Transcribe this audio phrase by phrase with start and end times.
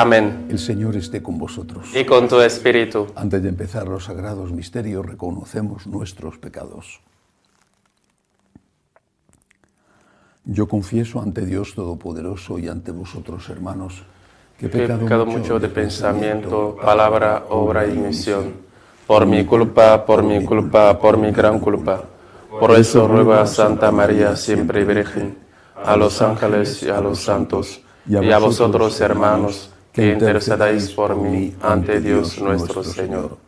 [0.00, 0.46] Amén.
[0.48, 1.88] El Señor esté con vosotros.
[1.92, 3.08] Y con tu espíritu.
[3.16, 7.00] Antes de empezar los sagrados misterios, reconocemos nuestros pecados.
[10.44, 14.04] Yo confieso ante Dios Todopoderoso y ante vosotros, hermanos,
[14.56, 18.52] que he pecado, pecado mucho de pensamiento, palabra, obra y misión.
[19.04, 22.04] Por mi culpa, por mi culpa, por mi gran culpa.
[22.48, 25.38] Por eso ruego a Santa María, siempre Virgen,
[25.74, 31.54] a los ángeles y a los santos, y a vosotros, hermanos, que intercedáis por mí
[31.60, 33.38] ante Dios nuestro Señor.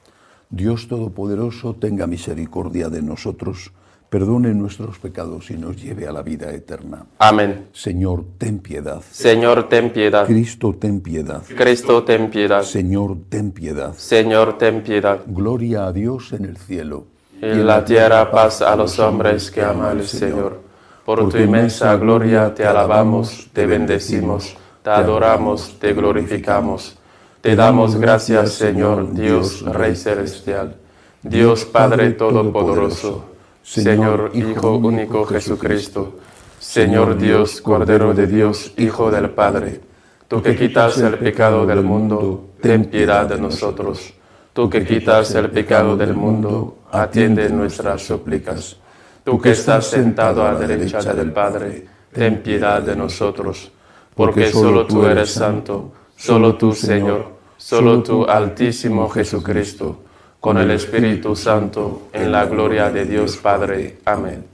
[0.49, 3.71] Dios Todopoderoso tenga misericordia de nosotros,
[4.09, 7.07] perdone nuestros pecados y nos lleve a la vida eterna.
[7.19, 7.69] Amén.
[7.73, 9.01] Señor, ten piedad.
[9.13, 10.27] Señor, ten piedad.
[10.27, 11.43] Cristo, ten piedad.
[11.57, 12.63] Cristo, ten piedad.
[12.63, 13.95] Señor, ten piedad.
[13.95, 15.21] Señor, ten piedad.
[15.29, 17.07] Gloria a Dios en el cielo.
[17.41, 20.61] En la tierra paz a los hombres que ama el Señor.
[21.05, 26.97] Por tu inmensa gloria te alabamos, te bendecimos, te adoramos, te glorificamos.
[27.41, 30.77] Te damos gracias, Señor, Dios, Rey Celestial,
[31.23, 33.25] Dios Padre Todopoderoso,
[33.63, 36.19] Señor Hijo único Jesucristo,
[36.59, 39.81] Señor Dios, Cordero de Dios, Hijo del Padre.
[40.29, 44.13] Tú que quitas el pecado del mundo, ten piedad de nosotros.
[44.53, 48.77] Tú que quitas el pecado del mundo, atiende nuestras súplicas.
[49.25, 53.71] Tú que estás sentado a la derecha del Padre, ten piedad de nosotros.
[54.15, 60.01] Porque solo tú eres santo, solo tú, Señor, solo tú, Altísimo Jesucristo,
[60.41, 63.99] con el Espíritu Santo, en la gloria de Dios Padre.
[64.05, 64.44] Amén.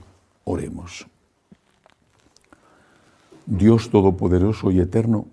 [0.43, 1.05] Oremos.
[3.45, 5.27] Dios Todopoderoso y Eterno,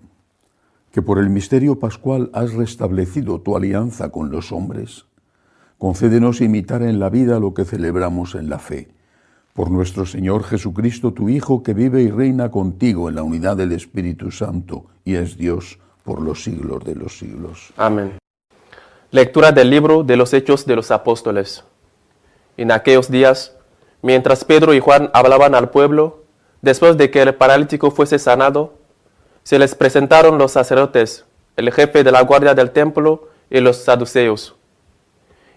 [0.91, 5.05] que por el misterio pascual has restablecido tu alianza con los hombres,
[5.77, 8.94] concédenos imitar en la vida lo que celebramos en la fe.
[9.55, 13.71] Por nuestro Señor Jesucristo, tu Hijo, que vive y reina contigo en la unidad del
[13.71, 17.71] Espíritu Santo y es Dios por los siglos de los siglos.
[17.77, 18.17] Amén.
[19.11, 21.63] Lectura del libro de los Hechos de los Apóstoles.
[22.57, 23.55] En aquellos días,
[24.01, 26.25] mientras Pedro y Juan hablaban al pueblo,
[26.61, 28.73] después de que el paralítico fuese sanado,
[29.43, 31.23] se les presentaron los sacerdotes,
[31.55, 34.57] el jefe de la guardia del templo y los saduceos,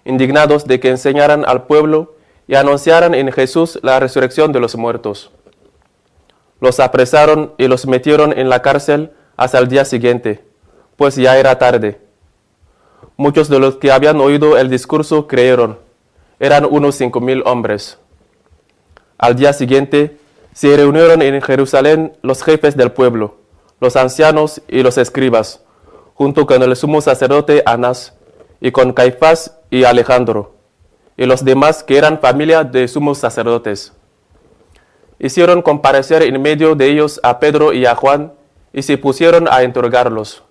[0.04, 2.14] indignados de que enseñaran al pueblo
[2.48, 5.30] y anunciaran en Jesús la resurrección de los muertos.
[6.60, 10.42] Los apresaron y los metieron en la cárcel hasta el día siguiente,
[10.96, 12.00] pues ya era tarde.
[13.16, 15.78] Muchos de los que habían oído el discurso creyeron.
[16.40, 17.98] Eran unos cinco mil hombres.
[19.18, 20.18] Al día siguiente
[20.54, 23.36] se reunieron en Jerusalén los jefes del pueblo,
[23.80, 25.62] los ancianos y los escribas,
[26.14, 28.14] junto con el sumo sacerdote Anás,
[28.60, 30.57] y con Caifás y Alejandro,
[31.18, 33.92] y los demás que eran familia de sumos sacerdotes.
[35.18, 38.32] Hicieron comparecer en medio de ellos a Pedro y a Juan,
[38.72, 40.44] y se pusieron a interrogarlos.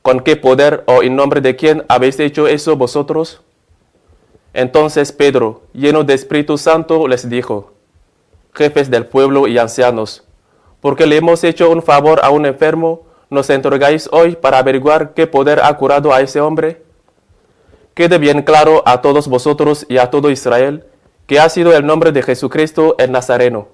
[0.00, 3.42] ¿Con qué poder o en nombre de quién habéis hecho eso vosotros?
[4.54, 7.74] Entonces Pedro, lleno de Espíritu Santo, les dijo,
[8.54, 10.24] jefes del pueblo y ancianos,
[10.80, 15.26] porque le hemos hecho un favor a un enfermo, nos interrogáis hoy para averiguar qué
[15.26, 16.87] poder ha curado a ese hombre.
[17.98, 20.84] Quede bien claro a todos vosotros y a todo Israel
[21.26, 23.66] que ha sido el nombre de Jesucristo el Nazareno,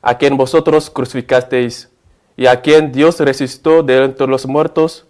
[0.00, 1.90] a quien vosotros crucificasteis,
[2.36, 5.06] y a quien Dios resucitó de entre los muertos.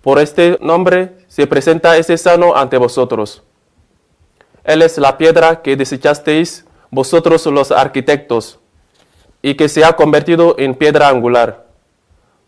[0.00, 3.42] Por este nombre se presenta ese sano ante vosotros.
[4.64, 8.58] Él es la piedra que desechasteis vosotros los arquitectos,
[9.42, 11.66] y que se ha convertido en piedra angular.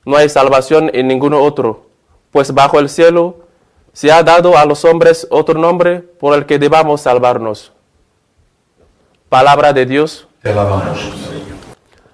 [0.06, 1.84] No hay salvación en ninguno otro,
[2.30, 3.49] pues bajo el cielo
[3.92, 7.72] se ha dado a los hombres otro nombre por el que debamos salvarnos.
[9.28, 10.26] Palabra de Dios.
[10.42, 10.98] Te alabamos.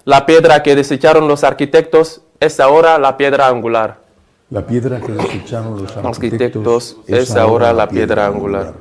[0.05, 4.07] La piedra que desecharon los arquitectos es ahora la piedra angular.
[4.49, 8.75] La piedra que desecharon los Arquitectos es ahora la piedra angular.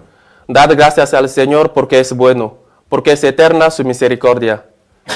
[0.47, 2.57] Dad gracias al Señor porque es bueno,
[2.87, 4.65] porque es eterna su misericordia.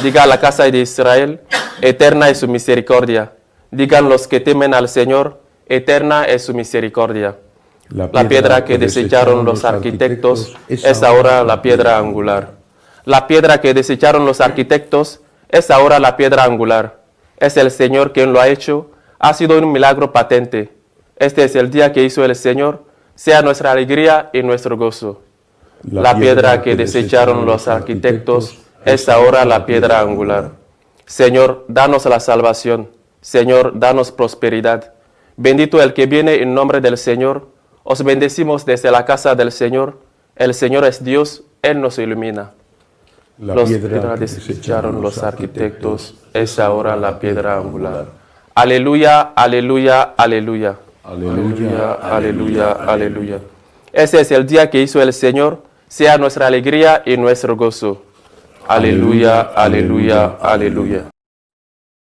[0.02, 1.42] Diga a la casa de Israel,
[1.82, 3.34] eterna es su misericordia.
[3.70, 7.36] Digan los que temen al Señor, eterna es su misericordia.
[7.90, 12.52] La piedra que desecharon los arquitectos es ahora la piedra angular.
[13.04, 17.00] La piedra que desecharon los arquitectos es ahora la piedra angular.
[17.38, 18.92] Es el Señor quien lo ha hecho.
[19.18, 20.72] Ha sido un milagro patente.
[21.16, 22.86] Este es el día que hizo el Señor.
[23.16, 25.24] Sea nuestra alegría y nuestro gozo.
[25.84, 30.52] La piedra que desecharon los arquitectos es ahora la piedra angular.
[31.08, 32.92] Señor, danos la salvación.
[33.22, 34.94] Señor, danos prosperidad.
[35.38, 37.59] Bendito el que viene en nombre del Señor.
[37.84, 39.98] Os bendecimos desde la casa del Señor.
[40.36, 42.52] El Señor es Dios, Él nos ilumina.
[43.40, 48.08] La Los piedra que desecharon los arquitectos es ahora la piedra angular.
[48.54, 50.76] Aleluya, aleluya, aleluya.
[51.04, 53.40] Aleluya, aleluya, aleluya.
[53.94, 58.04] Este es el día que hizo el Señor, sea nuestra alegría y nuestro gozo.
[58.68, 61.06] Aleluya, aleluya, aleluya.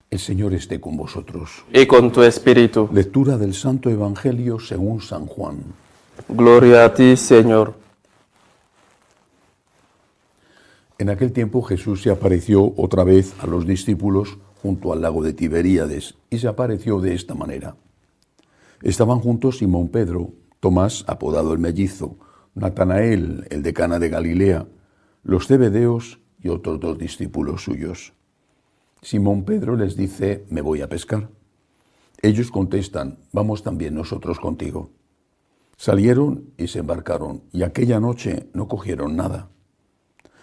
[0.09, 1.65] El Señor esté con vosotros.
[1.73, 2.89] Y con tu espíritu.
[2.93, 5.57] Lectura del Santo Evangelio según San Juan.
[6.29, 7.75] Gloria a ti, Señor.
[10.97, 15.33] En aquel tiempo Jesús se apareció otra vez a los discípulos junto al lago de
[15.33, 17.75] Tiberíades y se apareció de esta manera.
[18.81, 22.17] Estaban juntos Simón Pedro, Tomás, apodado el mellizo,
[22.55, 24.65] Natanael, el de Cana de Galilea,
[25.23, 28.13] los cebedeos y otros dos discípulos suyos.
[29.07, 31.29] Simón Pedro les dice, me voy a pescar.
[32.21, 34.91] Ellos contestan, vamos también nosotros contigo.
[35.77, 39.47] Salieron y se embarcaron, y aquella noche no cogieron nada.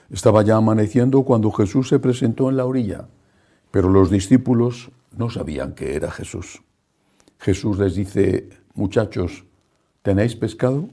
[0.08, 3.06] Estaba ya amaneciendo cuando Jesús se presentó en la orilla,
[3.70, 6.62] pero los discípulos no sabían que era Jesús.
[7.38, 9.44] Jesús les dice, muchachos,
[10.00, 10.88] ¿tenéis pescado?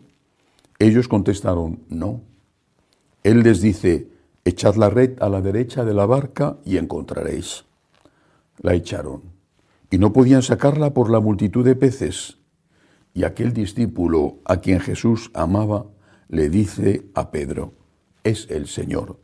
[0.78, 2.20] Ellos contestaron, no.
[3.24, 4.10] Él les dice,
[4.46, 7.66] echad la red a la derecha de la barca y encontraréis.
[8.60, 9.22] La echaron,
[9.90, 12.38] y no podían sacarla por la multitud de peces.
[13.14, 15.86] Y aquel discípulo a quien Jesús amaba
[16.30, 17.74] le dice a Pedro,
[18.24, 19.18] es el Señor.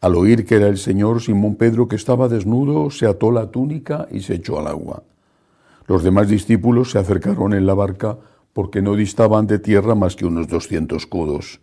[0.00, 4.08] Al oír que era el Señor, Simón Pedro, que estaba desnudo, se ató la túnica
[4.10, 5.02] y se echó al agua.
[5.86, 8.18] Los demás discípulos se acercaron en la barca
[8.52, 11.60] porque no distaban de tierra más que unos doscientos codos,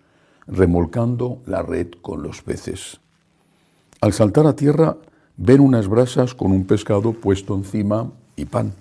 [0.48, 3.00] remolcando la red con los peces.
[4.02, 4.98] Al saltar a tierra,
[5.38, 8.74] ven unas brasas con un pescado puesto encima y pan.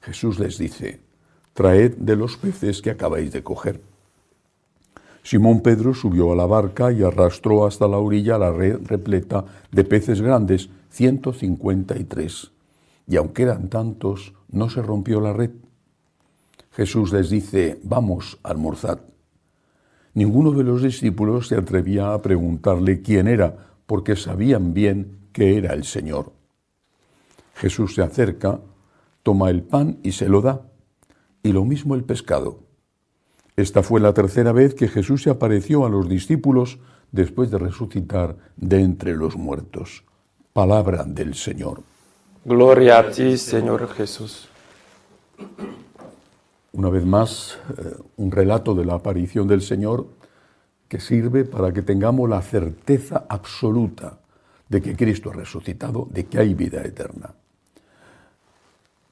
[0.00, 1.00] Jesús les dice,
[1.54, 3.80] traed de los peces que acabáis de coger.
[5.22, 9.84] Simón Pedro subió a la barca y arrastró hasta la orilla la red repleta de
[9.84, 12.50] peces grandes, 153.
[13.06, 15.50] Y aunque eran tantos, no se rompió la red.
[16.72, 19.00] Jesús les dice, vamos, almorzad.
[20.18, 23.54] Ninguno de los discípulos se atrevía a preguntarle quién era,
[23.86, 26.32] porque sabían bien que era el Señor.
[27.54, 28.58] Jesús se acerca,
[29.22, 30.62] toma el pan y se lo da,
[31.44, 32.64] y lo mismo el pescado.
[33.54, 36.80] Esta fue la tercera vez que Jesús se apareció a los discípulos
[37.12, 40.02] después de resucitar de entre los muertos.
[40.52, 41.82] Palabra del Señor.
[42.44, 44.48] Gloria a ti, Señor Jesús.
[46.78, 50.06] Una vez más, eh, un relato de la aparición del Señor
[50.86, 54.20] que sirve para que tengamos la certeza absoluta
[54.68, 57.34] de que Cristo ha resucitado, de que hay vida eterna.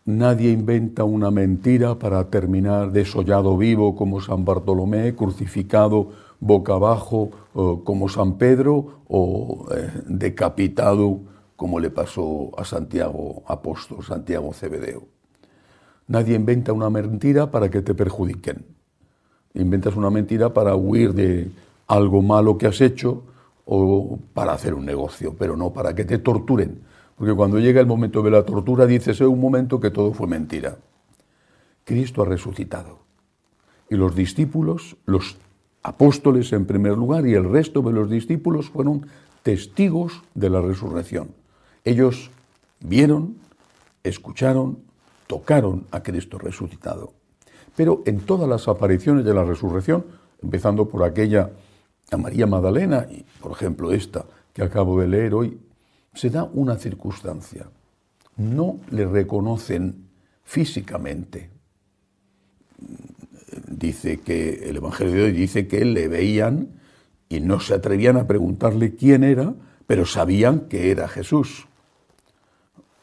[0.04, 7.30] Nadie inventa una mentira para terminar desollado vivo como San Bartolomé, crucificado boca abajo
[7.82, 11.18] como San Pedro o eh, decapitado
[11.56, 15.15] como le pasó a Santiago Apóstol, Santiago Cebedeo.
[16.08, 18.64] Nadie inventa una mentira para que te perjudiquen.
[19.54, 21.50] Inventas una mentira para huir de
[21.86, 23.22] algo malo que has hecho
[23.64, 26.80] o para hacer un negocio, pero no para que te torturen
[27.16, 30.26] porque cuando llega el momento de la tortura dices, es un momento que todo fue
[30.26, 30.76] mentira.
[31.84, 32.98] Cristo ha resucitado.
[33.88, 35.38] Y los discípulos, los
[35.82, 39.06] apóstoles en primer lugar y el resto de los discípulos fueron
[39.42, 41.30] testigos de la resurrección.
[41.84, 42.30] Ellos
[42.80, 43.36] vieron,
[44.02, 44.78] escucharon,
[45.26, 47.12] tocaron a Cristo resucitado.
[47.74, 50.06] Pero en todas las apariciones de la resurrección,
[50.42, 51.50] empezando por aquella
[52.10, 55.58] a María Magdalena y por ejemplo esta que acabo de leer hoy,
[56.14, 57.68] se da una circunstancia.
[58.36, 60.08] No le reconocen
[60.44, 61.50] físicamente.
[63.68, 66.68] Dice que el Evangelio de hoy dice que le veían
[67.28, 69.54] y no se atrevían a preguntarle quién era,
[69.86, 71.66] pero sabían que era Jesús.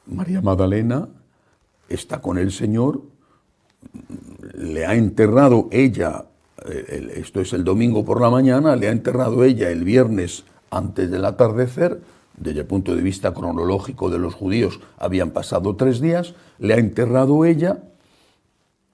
[0.06, 1.10] María Magdalena
[1.96, 3.02] está con el Señor,
[4.56, 6.26] le ha enterrado ella,
[7.16, 11.26] esto es el domingo por la mañana, le ha enterrado ella el viernes antes del
[11.26, 12.02] atardecer,
[12.38, 16.78] desde el punto de vista cronológico de los judíos, habían pasado tres días, le ha
[16.78, 17.84] enterrado ella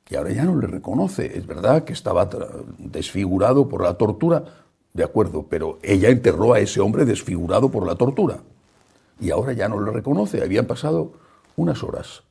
[0.10, 1.38] y ahora ya no le reconoce.
[1.38, 2.29] Es verdad que estaba
[2.77, 4.44] desfigurado por la tortura,
[4.94, 8.39] de acuerdo, pero ella enterró a ese hombre desfigurado por la tortura
[9.22, 10.41] y ahora ya no le reconoce.
[10.41, 11.13] Habían pasado
[11.56, 12.24] unas horas.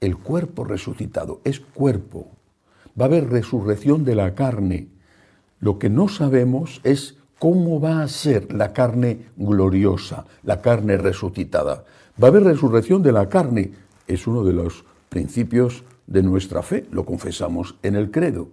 [0.00, 2.28] El cuerpo resucitado es cuerpo.
[2.98, 4.88] Va a haber resurrección de la carne.
[5.60, 11.84] Lo que no sabemos es ¿Cómo va a ser la carne gloriosa, la carne resucitada?
[12.22, 13.72] Va a haber resurrección de la carne.
[14.06, 18.48] Es uno de los principios de nuestra fe, lo confesamos en el credo,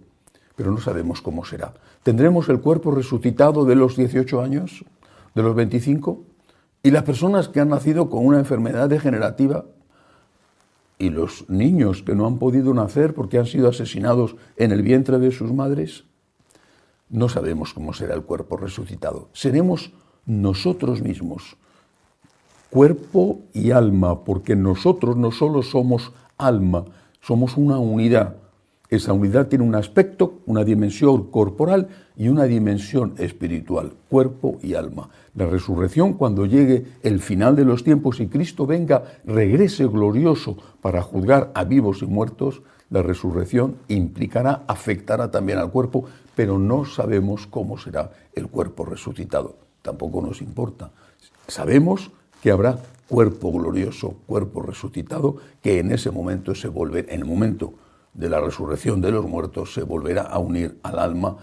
[0.56, 1.74] pero no sabemos cómo será.
[2.02, 4.86] ¿Tendremos el cuerpo resucitado de los 18 años,
[5.34, 6.24] de los 25?
[6.82, 9.66] ¿Y las personas que han nacido con una enfermedad degenerativa?
[10.98, 15.18] ¿Y los niños que no han podido nacer porque han sido asesinados en el vientre
[15.18, 16.04] de sus madres?
[17.08, 19.28] No sabemos cómo será el cuerpo resucitado.
[19.32, 19.92] Seremos
[20.26, 21.56] nosotros mismos,
[22.70, 26.84] cuerpo y alma, porque nosotros no solo somos alma,
[27.20, 28.36] somos una unidad.
[28.90, 35.10] Esa unidad tiene un aspecto, una dimensión corporal y una dimensión espiritual, cuerpo y alma.
[35.34, 41.02] La resurrección, cuando llegue el final de los tiempos y Cristo venga, regrese glorioso para
[41.02, 47.46] juzgar a vivos y muertos, la resurrección implicará, afectará también al cuerpo, pero no sabemos
[47.46, 49.56] cómo será el cuerpo resucitado.
[49.82, 50.90] Tampoco nos importa.
[51.46, 52.10] Sabemos
[52.42, 57.74] que habrá cuerpo glorioso, cuerpo resucitado, que en ese momento se volverá, en el momento
[58.18, 61.36] de la resurrección de los muertos, se volverá a unir al alma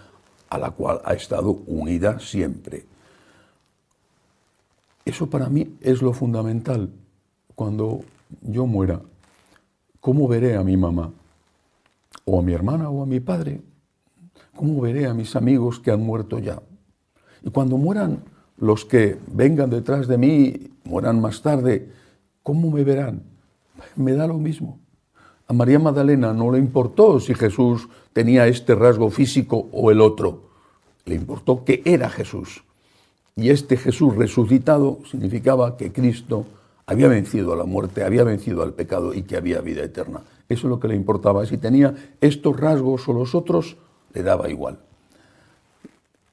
[0.50, 2.86] a la cual ha estado unida siempre.
[5.06, 6.90] Eso para mí es lo fundamental.
[7.56, 8.02] Cuando
[8.42, 9.02] yo muera,
[10.02, 11.14] ¿cómo veré a mi mamá?
[12.26, 13.62] ¿O a mi hermana o a mi padre?
[14.54, 16.62] ¿Cómo veré a mis amigos que han muerto ya?
[17.42, 18.24] Y cuando mueran
[18.58, 21.90] los que vengan detrás de mí, mueran más tarde,
[22.44, 23.24] ¿cómo me verán?
[23.96, 24.80] Me da lo mismo.
[25.48, 30.42] A María Magdalena no le importó si Jesús tenía este rasgo físico o el otro.
[31.06, 32.64] Le importó que era Jesús.
[33.36, 36.46] Y este Jesús resucitado significaba que Cristo
[36.88, 40.22] había vencido a la muerte, había vencido al pecado y que había vida eterna.
[40.50, 41.46] Eso es lo que le importaba.
[41.46, 43.78] Si tenía estos rasgos o los otros,
[44.14, 44.80] le daba igual.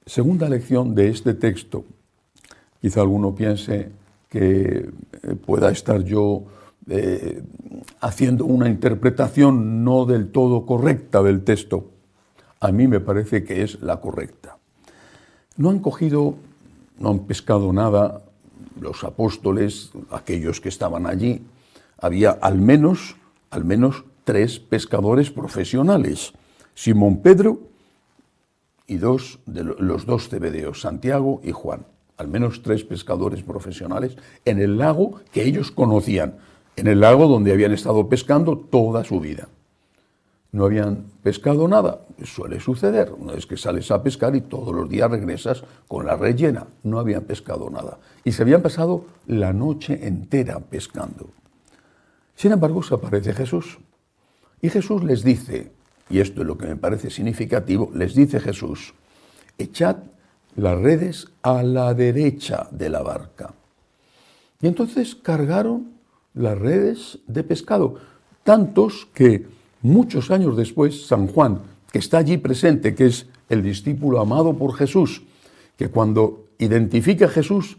[0.07, 1.85] Segunda lección de este texto.
[2.81, 3.91] Quizá alguno piense
[4.29, 4.91] que
[5.23, 6.45] eh, pueda estar yo
[6.89, 7.43] eh,
[8.01, 11.91] haciendo una interpretación no del todo correcta del texto.
[12.61, 14.59] A mí me parece que es la correcta.
[15.57, 16.37] No han cogido,
[16.99, 18.23] no han pescado nada
[18.81, 21.43] los apóstoles, aquellos que estaban allí.
[21.99, 23.17] Había al menos,
[23.51, 26.33] al menos tres pescadores profesionales.
[26.75, 27.61] Simón Pedro
[28.87, 31.87] y dos de los dos cebedeos, Santiago y Juan.
[32.17, 36.39] Al menos tres pescadores profesionales en el lago que ellos conocían
[36.77, 39.49] en el lago donde habían estado pescando toda su vida.
[40.53, 44.89] No habían pescado nada, suele suceder, una vez que sales a pescar y todos los
[44.89, 47.99] días regresas con la red llena, no habían pescado nada.
[48.23, 51.31] Y se habían pasado la noche entera pescando.
[52.37, 53.79] Sin embargo, se aparece Jesús.
[54.61, 55.73] Y Jesús les dice,
[56.11, 58.93] y esto es lo que me parece significativo, les dice Jesús,
[59.57, 59.97] echad
[60.57, 63.55] las redes a la derecha de la barca.
[64.61, 65.93] Y entonces cargaron
[66.35, 67.97] las redes de pescado,
[68.45, 69.47] tantos que
[69.83, 71.61] muchos años después San Juan,
[71.91, 75.23] que está allí presente, que es el discípulo amado por Jesús,
[75.77, 77.77] que cuando identifica a Jesús,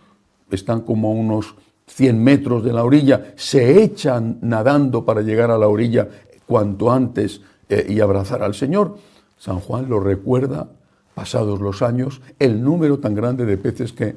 [0.51, 1.55] están como a unos
[1.87, 6.07] 100 metros de la orilla, se echan nadando para llegar a la orilla
[6.45, 8.97] cuanto antes eh, y abrazar al Señor.
[9.37, 10.69] San Juan lo recuerda,
[11.13, 14.15] pasados los años, el número tan grande de peces que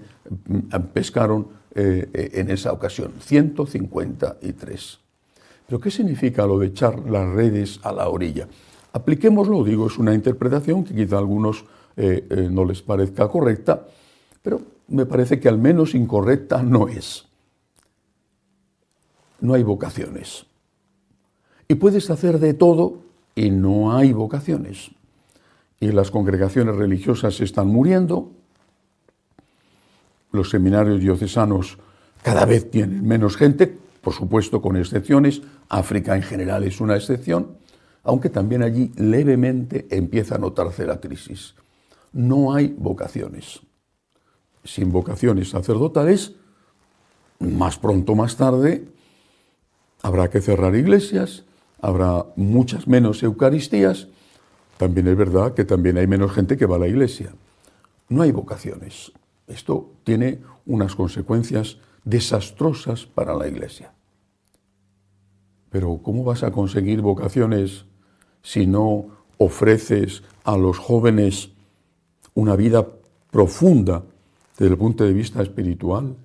[0.49, 4.99] mm, pescaron eh, eh, en esa ocasión, 153.
[5.67, 8.49] Pero ¿qué significa lo de echar las redes a la orilla?
[8.95, 11.67] Apliquémoslo, digo, es una interpretación que quizá a algunos
[11.99, 13.87] eh, no les parezca correcta,
[14.41, 17.27] pero me parece que al menos incorrecta no es.
[19.43, 20.47] No hay vocaciones.
[21.69, 23.03] Y puedes hacer de todo
[23.35, 24.93] y no hay vocaciones.
[25.79, 28.31] Y las congregaciones religiosas están muriendo,
[30.37, 31.79] los seminarios diocesanos
[32.23, 37.57] cada vez tienen menos gente, por supuesto con excepciones, África en general es una excepción,
[38.05, 41.55] aunque también allí levemente empieza a notarse la crisis.
[42.13, 43.61] No hay vocaciones.
[44.65, 46.35] Sin vocaciones sacerdotales,
[47.41, 48.87] más pronto o más tarde,
[50.03, 51.45] habrá que cerrar iglesias,
[51.81, 54.09] habrá muchas menos Eucaristías,
[54.79, 57.33] también es verdad que también hay menos gente que va a la iglesia.
[58.09, 59.13] No hay vocaciones.
[59.47, 63.93] Esto tiene unas consecuencias desastrosas para la Iglesia.
[65.71, 67.85] Pero ¿cómo vas a conseguir vocaciones
[68.43, 69.07] si no
[69.39, 71.51] ofreces a los jóvenes
[72.35, 72.87] una vida
[73.31, 74.05] profunda
[74.59, 76.17] desde el punto de vista espiritual?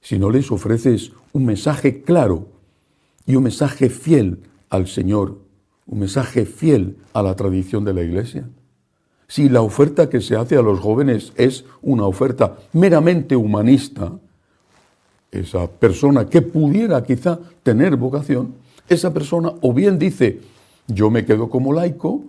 [0.00, 2.48] Si no les ofreces un mensaje claro
[3.26, 4.40] y un mensaje fiel
[4.70, 5.38] al Señor,
[5.86, 8.48] un mensaje fiel a la tradición de la Iglesia.
[9.28, 14.12] Si la oferta que se hace a los jóvenes es una oferta meramente humanista,
[15.32, 18.54] esa persona que pudiera quizá tener vocación,
[18.88, 20.40] esa persona o bien dice,
[20.86, 22.22] yo me quedo como laico,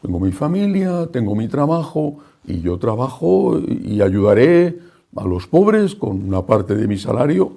[0.00, 4.78] tengo mi familia, tengo mi trabajo y yo trabajo y ayudaré
[5.16, 7.52] a los pobres con una parte de mi salario,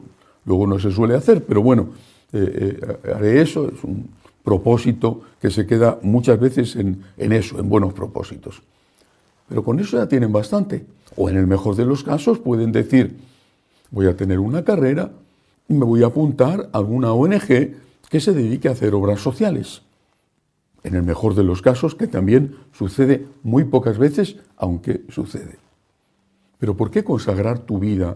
[0.46, 1.90] luego no se suele hacer, pero bueno,
[2.34, 4.10] eh, eh, haré eso, es un
[4.44, 8.62] propósito que se queda muchas veces en, en eso, en buenos propósitos.
[9.52, 10.86] Pero con eso ya tienen bastante.
[11.18, 13.18] O en el mejor de los casos pueden decir,
[13.90, 15.12] voy a tener una carrera
[15.68, 17.76] y me voy a apuntar a alguna ONG
[18.10, 19.82] que se dedique a hacer obras sociales.
[20.86, 25.58] En el mejor de los casos, que también sucede muy pocas veces, aunque sucede.
[26.58, 28.16] Pero ¿por qué consagrar tu vida,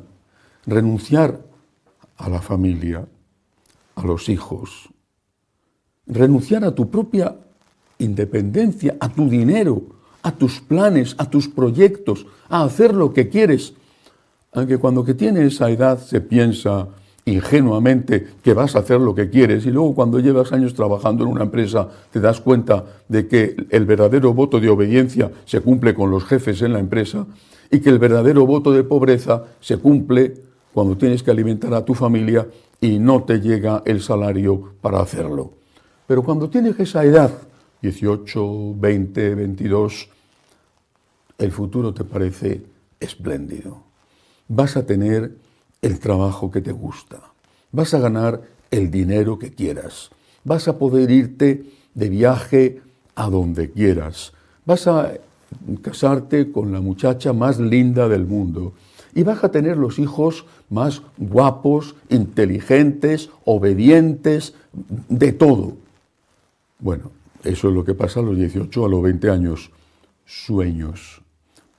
[0.66, 1.42] renunciar
[2.16, 3.06] a la familia,
[3.96, 4.88] a los hijos,
[6.08, 7.36] renunciar a tu propia
[7.98, 9.96] independencia, a tu dinero,
[10.26, 13.74] a tus planes, a tus proyectos, a hacer lo que quieres?
[14.54, 16.88] Aunque cuando que tiene esa edad se piensa
[17.26, 21.30] ingenuamente que vas a hacer lo que quieres y luego cuando llevas años trabajando en
[21.30, 26.10] una empresa te das cuenta de que el verdadero voto de obediencia se cumple con
[26.10, 27.28] los jefes en la empresa
[27.70, 30.34] y que el verdadero voto de pobreza se cumple
[30.74, 32.48] cuando tienes que alimentar a tu familia
[32.82, 35.54] y no te llega el salario para hacerlo.
[36.08, 37.32] Pero cuando tienes esa edad,
[37.82, 40.10] 18, 20, 22,
[41.38, 42.64] el futuro te parece
[43.00, 43.84] espléndido.
[44.48, 45.36] Vas a tener
[45.82, 47.22] el trabajo que te gusta.
[47.72, 50.10] Vas a ganar el dinero que quieras.
[50.44, 52.82] Vas a poder irte de viaje
[53.16, 54.34] a donde quieras.
[54.66, 55.14] Vas a
[55.82, 58.74] casarte con la muchacha más linda del mundo.
[59.14, 64.54] Y vas a tener los hijos más guapos, inteligentes, obedientes,
[65.08, 65.78] de todo.
[66.80, 67.12] Bueno,
[67.44, 69.72] eso es lo que pasa a los 18, a los 20 años.
[70.26, 71.22] Sueños,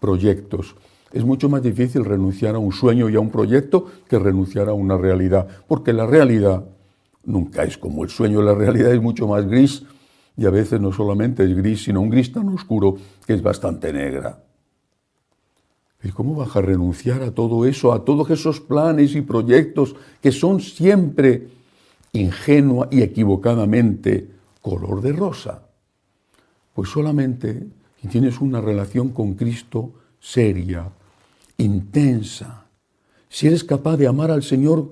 [0.07, 0.77] proyectos,
[1.13, 4.73] es mucho más difícil renunciar a un sueño y a un proyecto que renunciar a
[4.73, 6.65] una realidad, porque la realidad
[7.25, 9.83] nunca es como el sueño, la realidad es mucho más gris
[10.37, 12.97] y a veces no solamente es gris, sino un gris tan oscuro
[13.27, 14.39] que es bastante negra.
[16.05, 20.31] ¿Y cómo vas a renunciar a todo eso, a todos esos planes y proyectos que
[20.31, 21.49] son siempre
[22.13, 24.29] ingenua y equivocadamente
[24.63, 25.63] color de rosa?
[26.75, 27.67] Pues solamente
[28.07, 30.91] tienes una relación con Cristo seria,
[31.59, 32.67] intensa,
[33.29, 34.91] si eres capaz de amar al Señor,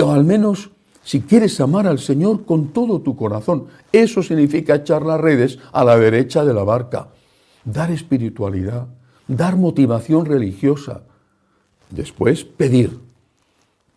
[0.00, 0.70] o al menos
[1.02, 5.84] si quieres amar al Señor con todo tu corazón, eso significa echar las redes a
[5.84, 7.08] la derecha de la barca,
[7.64, 8.88] dar espiritualidad,
[9.26, 11.02] dar motivación religiosa.
[11.88, 12.98] Después pedir,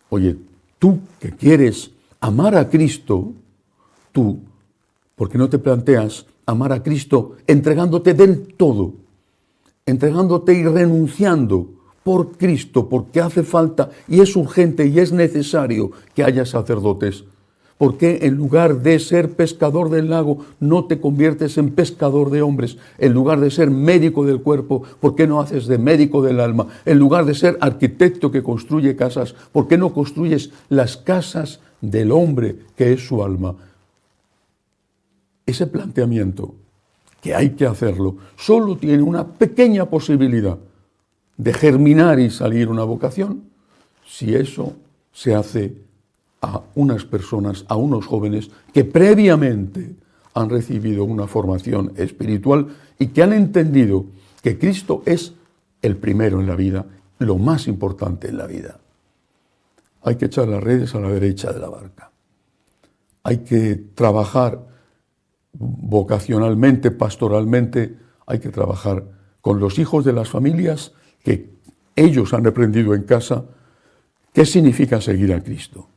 [0.08, 0.36] oye,
[0.78, 3.32] tú que quieres amar a Cristo,
[4.12, 4.40] tú,
[5.14, 8.94] ¿por qué no te planteas amar a Cristo entregándote del todo?
[9.84, 11.68] Entregándote y renunciando
[12.04, 17.24] por Cristo, porque hace falta y es urgente y es necesario que haya sacerdotes.
[17.78, 22.40] ¿Por qué en lugar de ser pescador del lago no te conviertes en pescador de
[22.40, 22.76] hombres?
[22.98, 26.68] En lugar de ser médico del cuerpo, ¿por qué no haces de médico del alma?
[26.84, 32.12] En lugar de ser arquitecto que construye casas, ¿por qué no construyes las casas del
[32.12, 33.56] hombre que es su alma?
[35.46, 36.54] Ese planteamiento,
[37.20, 40.58] que hay que hacerlo, solo tiene una pequeña posibilidad
[41.36, 43.44] de germinar y salir una vocación,
[44.06, 44.74] si eso
[45.12, 45.74] se hace
[46.40, 49.94] a unas personas, a unos jóvenes que previamente
[50.34, 54.06] han recibido una formación espiritual y que han entendido
[54.42, 55.34] que Cristo es
[55.82, 56.86] el primero en la vida,
[57.18, 58.78] lo más importante en la vida.
[60.02, 62.10] Hay que echar las redes a la derecha de la barca.
[63.22, 64.71] Hay que trabajar
[65.52, 69.04] vocacionalmente, pastoralmente, hay que trabajar
[69.40, 71.50] con los hijos de las familias que
[71.94, 73.44] ellos han aprendido en casa
[74.32, 75.88] qué significa seguir a Cristo.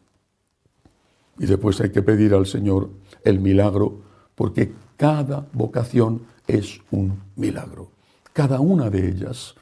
[1.40, 2.90] Y después hay que pedir al Señor
[3.24, 4.02] el milagro,
[4.36, 7.92] porque cada vocación es un milagro,
[8.34, 9.56] cada una de ellas.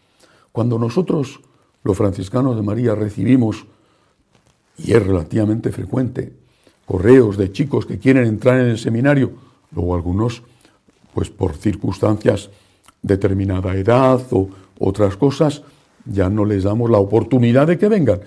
[0.51, 1.39] Cuando nosotros,
[1.83, 3.65] los franciscanos de María, recibimos,
[4.77, 6.33] y es relativamente frecuente,
[6.85, 9.33] correos de chicos que quieren entrar en el seminario,
[9.75, 10.43] luego algunos,
[11.13, 12.49] pues por circunstancias
[13.01, 15.61] determinada edad o otras cosas,
[16.05, 18.21] ya no les damos la oportunidad de que vengan.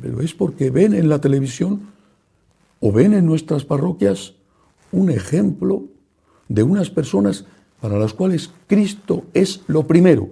[0.00, 1.88] Pero es porque ven en la televisión
[2.80, 4.34] o ven en nuestras parroquias
[4.92, 5.84] un ejemplo
[6.48, 7.44] de unas personas
[7.80, 10.28] para las cuales Cristo es lo primero.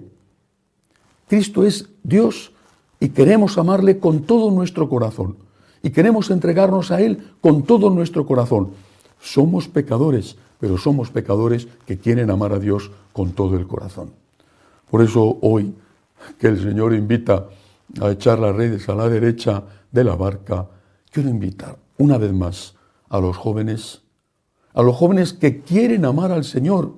[1.27, 2.51] Cristo es Dios
[2.99, 5.37] y queremos amarle con todo nuestro corazón
[5.83, 8.71] y queremos entregarnos a Él con todo nuestro corazón.
[9.19, 14.11] Somos pecadores, pero somos pecadores que quieren amar a Dios con todo el corazón.
[14.89, 15.73] Por eso hoy
[16.39, 17.47] que el Señor invita
[18.01, 20.67] a echar las redes a la derecha de la barca,
[21.11, 22.75] quiero invitar una vez más
[23.09, 24.01] a los jóvenes,
[24.73, 26.93] a los jóvenes que quieren amar al Señor,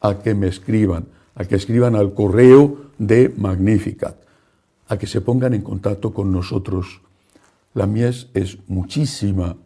[0.00, 4.16] a que me escriban, a que escriban al correo de Magnificat,
[4.88, 7.00] a que se pongan en contacto con nosotros.
[7.74, 9.56] La mies es muchísima,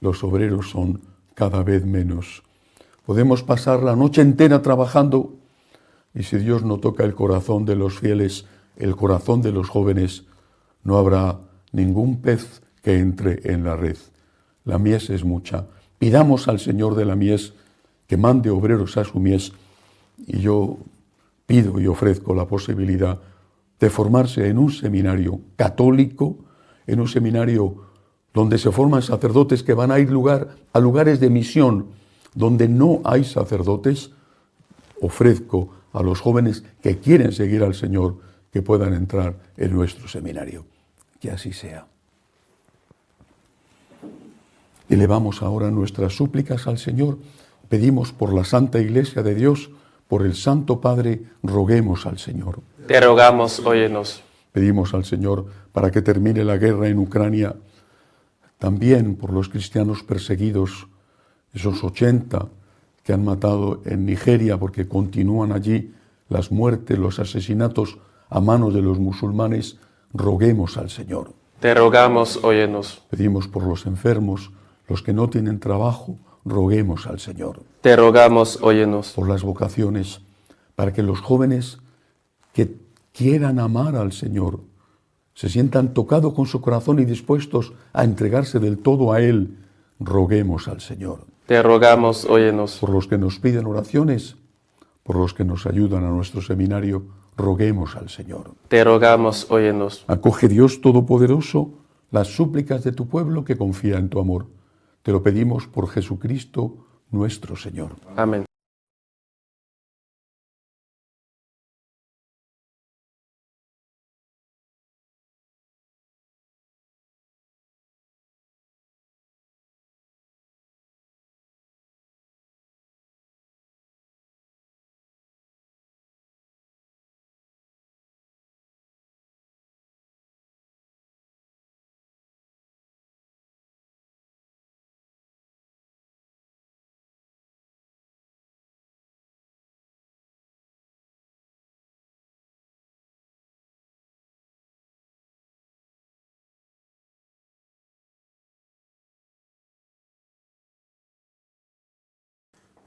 [0.00, 1.00] los obreros son
[1.34, 2.42] cada vez menos.
[3.04, 5.34] Podemos pasar la noche entera trabajando
[6.14, 10.24] y si Dios no toca el corazón de los fieles, el corazón de los jóvenes,
[10.82, 11.38] no habrá
[11.72, 13.96] ningún pez que entre en la red.
[14.64, 15.66] La mies es mucha.
[15.98, 17.52] Pidamos al Señor de la mies
[18.06, 19.52] que mande obreros a su mies
[20.26, 20.78] y yo
[21.46, 23.20] pido y ofrezco la posibilidad
[23.78, 26.38] de formarse en un seminario católico,
[26.86, 27.85] en un seminario
[28.36, 31.86] donde se forman sacerdotes que van a ir lugar, a lugares de misión
[32.34, 34.10] donde no hay sacerdotes,
[35.00, 38.18] ofrezco a los jóvenes que quieren seguir al Señor
[38.52, 40.66] que puedan entrar en nuestro seminario.
[41.18, 41.86] Que así sea.
[44.90, 47.16] Elevamos ahora nuestras súplicas al Señor,
[47.70, 49.70] pedimos por la Santa Iglesia de Dios,
[50.08, 52.60] por el Santo Padre, roguemos al Señor.
[52.86, 54.22] Te rogamos, óyenos.
[54.52, 57.56] Pedimos al Señor para que termine la guerra en Ucrania,
[58.58, 60.88] también por los cristianos perseguidos,
[61.52, 62.48] esos 80
[63.02, 65.94] que han matado en Nigeria porque continúan allí
[66.28, 69.78] las muertes, los asesinatos a manos de los musulmanes,
[70.12, 71.32] roguemos al Señor.
[71.60, 73.02] Te rogamos, óyenos.
[73.08, 74.50] Pedimos por los enfermos,
[74.88, 77.62] los que no tienen trabajo, roguemos al Señor.
[77.80, 79.12] Te rogamos, óyenos.
[79.12, 80.20] Por las vocaciones,
[80.74, 81.78] para que los jóvenes
[82.52, 82.74] que
[83.12, 84.60] quieran amar al Señor
[85.36, 89.58] se sientan tocados con su corazón y dispuestos a entregarse del todo a Él,
[90.00, 91.20] roguemos al Señor.
[91.46, 92.78] Te rogamos, óyenos.
[92.80, 94.34] Por los que nos piden oraciones,
[95.04, 97.04] por los que nos ayudan a nuestro seminario,
[97.36, 98.54] roguemos al Señor.
[98.66, 100.04] Te rogamos, óyenos.
[100.08, 101.70] Acoge Dios Todopoderoso
[102.10, 104.46] las súplicas de tu pueblo que confía en tu amor
[105.06, 106.78] te lo pedimos por Jesucristo
[107.12, 107.94] nuestro Señor.
[108.16, 108.45] Amén.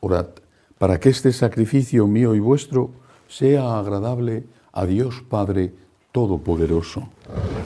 [0.00, 0.26] Orad
[0.80, 2.90] para que este sacrificio mío y vuestro
[3.28, 5.74] sea agradable a Dios Padre
[6.10, 7.08] Todopoderoso.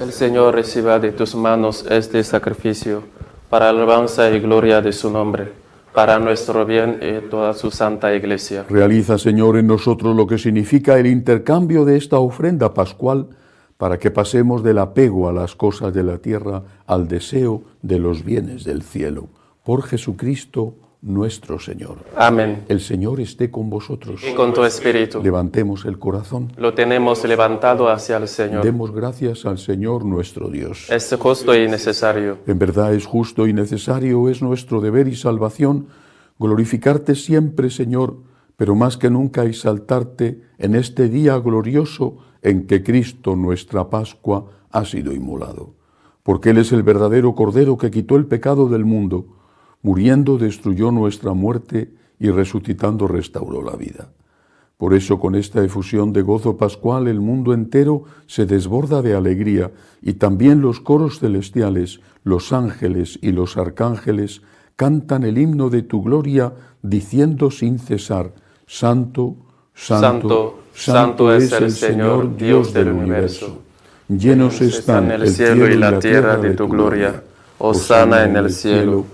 [0.01, 3.05] El Señor reciba de tus manos este sacrificio
[3.49, 5.53] para alabanza y gloria de su nombre,
[5.95, 8.67] para nuestro bien y toda su santa iglesia.
[8.69, 13.29] Realiza, Señor, en nosotros lo que significa el intercambio de esta ofrenda pascual
[13.79, 18.25] para que pasemos del apego a las cosas de la tierra al deseo de los
[18.25, 19.29] bienes del cielo.
[19.63, 21.99] Por Jesucristo nuestro Señor.
[22.17, 22.65] Amén.
[22.69, 24.23] El Señor esté con vosotros.
[24.27, 25.23] Y con tu espíritu.
[25.23, 26.51] Levantemos el corazón.
[26.57, 28.65] Lo tenemos levantado hacia el Señor.
[28.65, 30.91] Demos gracias al Señor nuestro Dios.
[30.91, 32.39] Es justo y necesario.
[32.47, 35.89] En verdad es justo y necesario, es nuestro deber y salvación
[36.39, 38.17] glorificarte siempre, Señor,
[38.57, 44.85] pero más que nunca exaltarte en este día glorioso en que Cristo, nuestra Pascua, ha
[44.85, 45.75] sido inmolado.
[46.23, 49.27] Porque Él es el verdadero Cordero que quitó el pecado del mundo
[49.85, 54.09] muriendo destruyó nuestra muerte y resucitando restauró la vida.
[54.79, 59.71] Por eso con esta efusión de gozo pascual el mundo entero se desborda de alegría
[60.03, 64.43] y también los coros celestiales, los ángeles y los arcángeles
[64.75, 68.33] cantan el himno de tu gloria diciendo sin cesar,
[68.67, 69.37] Santo,
[69.75, 73.59] Santo, Santo, es el Señor Dios del universo.
[74.09, 77.23] Llenos están el cielo y la tierra de tu gloria.
[77.59, 79.14] Osana en el cielo.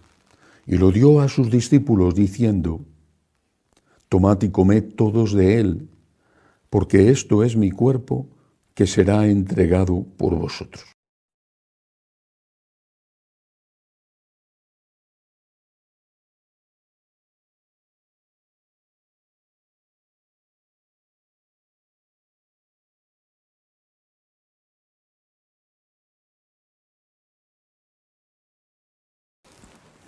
[0.65, 2.85] y lo dio a sus discípulos, diciendo,
[4.09, 5.89] Tomad y comed todos de él,
[6.69, 8.27] porque esto es mi cuerpo
[8.73, 10.85] que será entregado por vosotros.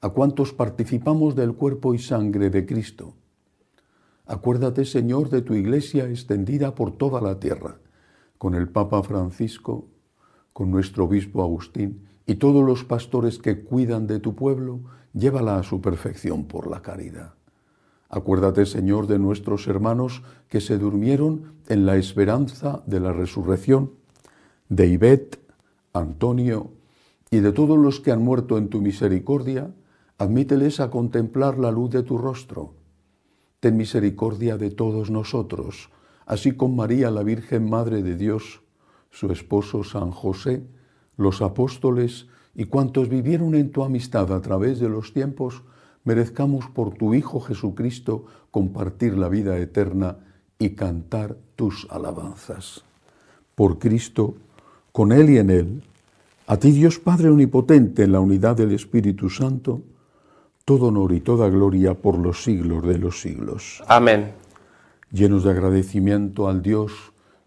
[0.00, 3.14] a cuantos participamos del cuerpo y sangre de Cristo.
[4.26, 7.78] Acuérdate, Señor, de tu iglesia extendida por toda la tierra,
[8.36, 9.86] con el Papa Francisco,
[10.52, 14.80] con nuestro obispo Agustín y todos los pastores que cuidan de tu pueblo,
[15.14, 17.34] llévala a su perfección por la caridad.
[18.10, 23.92] Acuérdate, Señor, de nuestros hermanos que se durmieron en la esperanza de la resurrección,
[24.68, 25.40] de Ibet,
[25.92, 26.70] Antonio
[27.30, 29.70] y de todos los que han muerto en tu misericordia,
[30.18, 32.74] admíteles a contemplar la luz de tu rostro.
[33.60, 35.90] Ten misericordia de todos nosotros,
[36.26, 38.60] así con María, la Virgen Madre de Dios,
[39.10, 40.66] su esposo San José,
[41.16, 45.62] los apóstoles y cuantos vivieron en tu amistad a través de los tiempos,
[46.02, 50.18] merezcamos por tu Hijo Jesucristo compartir la vida eterna
[50.58, 52.82] y cantar tus alabanzas.
[53.54, 54.34] Por Cristo,
[54.90, 55.82] con Él y en Él,
[56.48, 59.82] a ti Dios Padre Omnipotente en la unidad del Espíritu Santo,
[60.68, 63.82] todo honor y toda gloria por los siglos de los siglos.
[63.88, 64.32] Amén.
[65.10, 66.92] Llenos de agradecimiento al Dios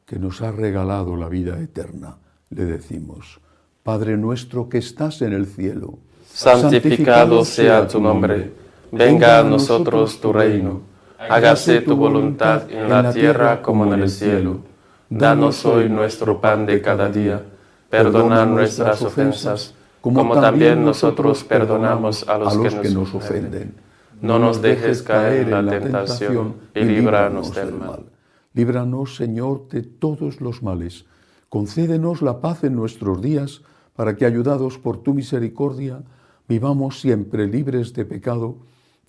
[0.07, 2.17] que nos ha regalado la vida eterna,
[2.49, 3.39] le decimos,
[3.83, 8.53] Padre nuestro que estás en el cielo, santificado sea tu nombre,
[8.91, 10.81] venga a nosotros tu reino,
[11.19, 14.61] hágase tu voluntad en la tierra como en el cielo.
[15.07, 17.39] Danos hoy nuestro pan de cada día,
[17.87, 23.75] perdona nuestras ofensas como, también nosotros perdonamos a los, que, nos ofenden.
[24.21, 28.05] No nos dejes caer en la tentación y líbranos del mal.
[28.53, 31.05] Líbranos, Señor, de todos los males.
[31.49, 33.61] Concédenos la paz en nuestros días,
[33.95, 36.01] para que, ayudados por tu misericordia,
[36.47, 38.57] vivamos siempre libres de pecado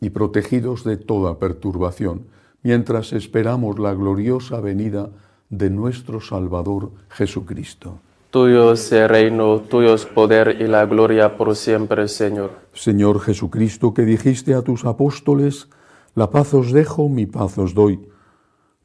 [0.00, 2.26] y protegidos de toda perturbación,
[2.62, 5.11] mientras esperamos la gloriosa venida
[5.48, 8.00] de nuestro Salvador Jesucristo.
[8.32, 12.52] Tuyo es el reino, tuyo es poder y la gloria por siempre, Señor.
[12.72, 15.68] Señor Jesucristo, que dijiste a tus apóstoles,
[16.14, 18.08] la paz os dejo, mi paz os doy.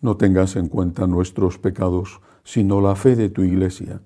[0.02, 4.02] No tengas en cuenta nuestros pecados, sino la fe de tu iglesia.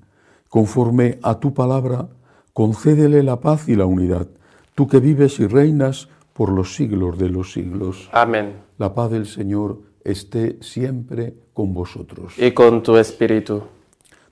[0.48, 2.08] Conforme a tu palabra,
[2.54, 4.28] concédele la paz y la unidad,
[4.76, 8.12] tú que vives y reinas por los siglos de los siglos.
[8.12, 8.58] Amén.
[8.78, 12.36] La paz del Señor esté siempre con vosotros.
[12.38, 13.64] Y con tu espíritu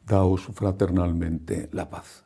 [0.10, 2.26] daos fraternalmente la paz.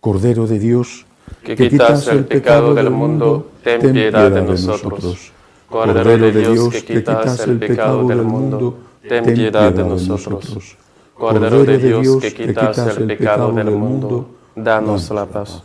[0.00, 1.06] Cordero de Dios,
[1.42, 5.32] que, quitas el pecado del mundo, ten piedad de nosotros.
[5.70, 10.76] Cordero de Dios, que quitas el pecado del mundo, ten piedad de nosotros.
[11.14, 15.62] Cordero de Dios, que quitas el pecado del mundo, danos la paz.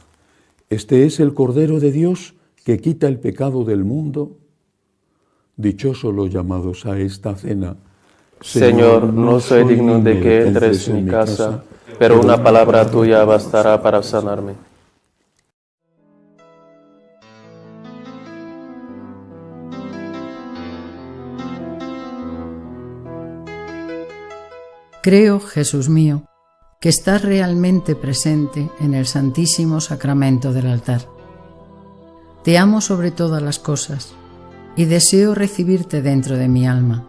[0.70, 4.38] Este es el Cordero de Dios que quita el pecado del mundo.
[5.58, 7.76] Dichosos los llamados a esta cena
[8.42, 11.64] Señor, no soy digno de que entres en mi casa,
[11.98, 14.54] pero una palabra tuya bastará para sanarme.
[25.02, 26.24] Creo, Jesús mío,
[26.80, 31.02] que estás realmente presente en el Santísimo Sacramento del altar.
[32.44, 34.14] Te amo sobre todas las cosas
[34.76, 37.09] y deseo recibirte dentro de mi alma.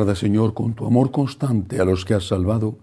[0.00, 2.78] Guarda, Señor, con tu amor constante a los que has salvado,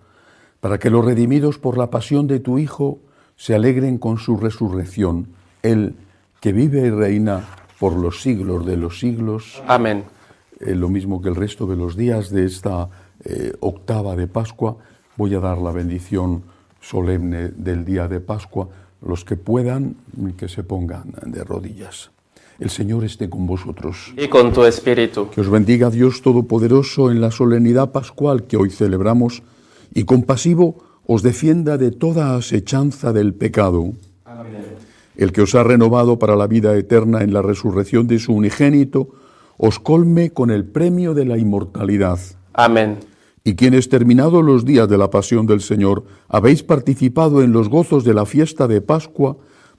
[0.60, 3.00] para que los redimidos por la pasión de tu Hijo
[3.36, 5.30] se alegren con su resurrección,
[5.64, 5.96] Él
[6.42, 7.44] que vive y reina
[7.80, 9.64] por los siglos de los siglos.
[9.66, 10.04] Amén.
[10.60, 12.88] Eh, lo mismo que el resto de los días de esta
[13.26, 14.78] eh, octava de Pascua,
[15.16, 16.44] voy a dar la bendición
[16.82, 18.70] solemne del día de Pascua
[19.02, 19.96] los que puedan,
[20.38, 22.12] que se pongan de rodillas.
[22.60, 24.14] El Señor esté con vosotros.
[24.18, 25.30] Y con tu espíritu.
[25.30, 29.44] Que os bendiga Dios Todopoderoso en la solemnidad pascual que hoy celebramos
[29.94, 33.94] y compasivo os defienda de toda asechanza del pecado.
[35.16, 39.10] El que os ha renovado para la vida eterna en la resurrección de su unigénito,
[39.58, 42.20] os colme con el premio de la inmortalidad.
[42.54, 42.98] Amén
[43.48, 48.04] y quienes terminados los días de la pasión del Señor habéis participado en los gozos
[48.04, 49.38] de la fiesta de Pascua,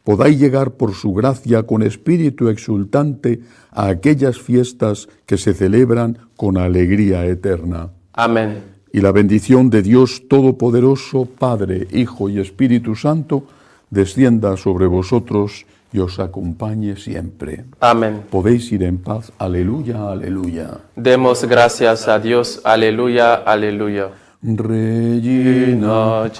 [0.09, 3.41] podáis llegar por su gracia con espíritu exultante
[3.71, 7.91] a aquellas fiestas que se celebran con alegría eterna.
[8.15, 8.63] Amén.
[8.91, 13.45] Y la bendición de Dios Todopoderoso, Padre, Hijo y Espíritu Santo,
[13.91, 17.67] descienda sobre vosotros y os acompañe siempre.
[17.79, 18.23] Amén.
[18.31, 19.31] Podéis ir en paz.
[19.37, 20.71] Aleluya, aleluya.
[20.97, 22.63] Demos gracias a Dios.
[22.65, 24.09] Aleluya, aleluya.
[24.41, 26.31] Regina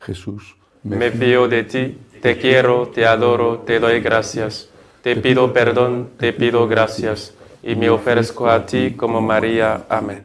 [0.00, 4.70] Jesús, me fío de ti, te quiero, te adoro, te doy gracias.
[5.02, 9.84] Te pido perdón, te pido gracias, y me ofrezco a ti como María.
[9.88, 10.24] Amén.